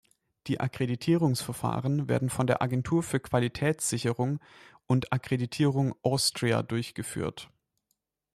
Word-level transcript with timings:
Die 0.47 0.59
Akkreditierungsverfahren 0.59 2.09
werden 2.09 2.31
von 2.31 2.49
Agentur 2.49 3.03
für 3.03 3.19
Qualitätssicherung 3.19 4.39
und 4.87 5.13
Akkreditierung 5.13 5.93
Austria 6.01 6.63
durchgeführt. 6.63 7.51